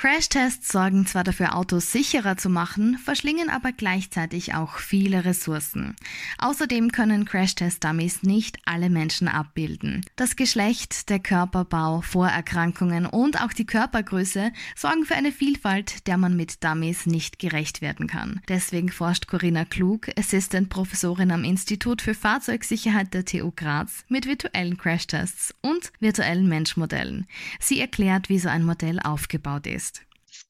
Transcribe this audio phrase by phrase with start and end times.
[0.00, 5.94] Crashtests sorgen zwar dafür, Autos sicherer zu machen, verschlingen aber gleichzeitig auch viele Ressourcen.
[6.38, 10.02] Außerdem können Crashtest-Dummies nicht alle Menschen abbilden.
[10.16, 16.34] Das Geschlecht, der Körperbau, Vorerkrankungen und auch die Körpergröße sorgen für eine Vielfalt, der man
[16.34, 18.40] mit Dummies nicht gerecht werden kann.
[18.48, 24.78] Deswegen forscht Corinna Klug, Assistant Professorin am Institut für Fahrzeugsicherheit der TU Graz, mit virtuellen
[24.78, 27.26] Crashtests und virtuellen Menschmodellen.
[27.60, 29.89] Sie erklärt, wie so ein Modell aufgebaut ist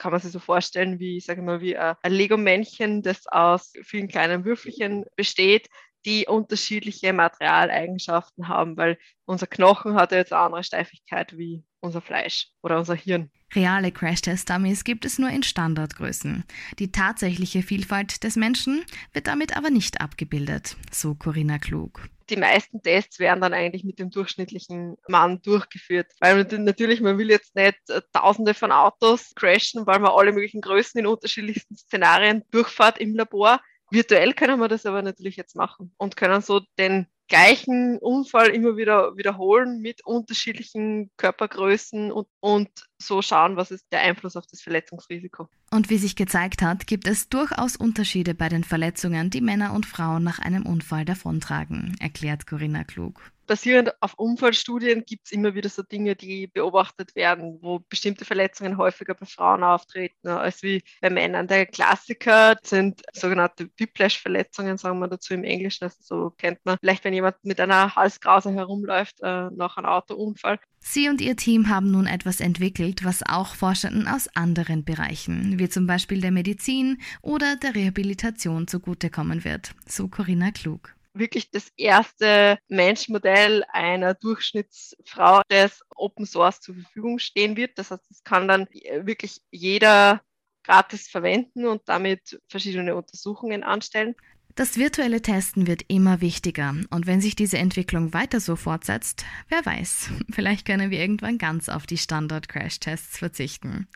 [0.01, 4.09] kann man sich so vorstellen wie, sage ich mal, wie ein Lego-Männchen, das aus vielen
[4.09, 5.69] kleinen Würfelchen besteht,
[6.05, 12.01] die unterschiedliche Materialeigenschaften haben, weil unser Knochen hat ja jetzt eine andere Steifigkeit wie unser
[12.01, 13.31] Fleisch oder unser Hirn.
[13.55, 16.45] Reale Crash-Test-Dummies gibt es nur in Standardgrößen.
[16.79, 22.81] Die tatsächliche Vielfalt des Menschen wird damit aber nicht abgebildet, so Corinna Klug die meisten
[22.83, 26.13] Tests werden dann eigentlich mit dem durchschnittlichen Mann durchgeführt.
[26.21, 30.61] Weil natürlich, man will jetzt nicht äh, tausende von Autos crashen, weil man alle möglichen
[30.61, 33.61] Größen in unterschiedlichsten Szenarien durchfahrt im Labor.
[33.91, 38.77] Virtuell können wir das aber natürlich jetzt machen und können so den gleichen Unfall immer
[38.77, 44.61] wieder wiederholen mit unterschiedlichen Körpergrößen und, und so schauen, was ist der Einfluss auf das
[44.61, 45.49] Verletzungsrisiko.
[45.71, 49.87] Und wie sich gezeigt hat, gibt es durchaus Unterschiede bei den Verletzungen, die Männer und
[49.87, 55.69] Frauen nach einem Unfall davontragen, erklärt Corinna Klug basierend auf Unfallstudien gibt es immer wieder
[55.69, 61.11] so Dinge, die beobachtet werden, wo bestimmte Verletzungen häufiger bei Frauen auftreten als wie bei
[61.11, 61.49] Männern.
[61.49, 65.83] Der Klassiker sind sogenannte Whiplash-Verletzungen, sagen wir dazu im Englischen.
[65.83, 70.61] Also so kennt man vielleicht, wenn jemand mit einer Halskrause herumläuft äh, nach einem Autounfall.
[70.83, 75.69] Sie und ihr Team haben nun etwas entwickelt, was auch Forschenden aus anderen Bereichen, wie
[75.69, 82.59] zum Beispiel der Medizin oder der Rehabilitation zugutekommen wird, so Corinna Klug wirklich das erste
[82.69, 87.79] Menschmodell einer Durchschnittsfrau, das Open Source zur Verfügung stehen wird.
[87.79, 88.69] Das heißt, es kann dann
[89.03, 90.23] wirklich jeder
[90.63, 94.15] gratis verwenden und damit verschiedene Untersuchungen anstellen.
[94.61, 99.65] Das virtuelle Testen wird immer wichtiger und wenn sich diese Entwicklung weiter so fortsetzt, wer
[99.65, 103.87] weiß, vielleicht können wir irgendwann ganz auf die Standard-Crash-Tests verzichten.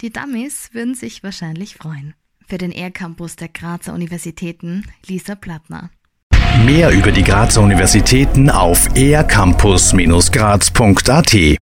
[0.00, 2.14] Die Dummies würden sich wahrscheinlich freuen.
[2.46, 5.90] Für den Air Campus der Grazer Universitäten, Lisa Plattner.
[6.66, 11.34] Mehr über die Grazer Universitäten auf ercampus-graz.at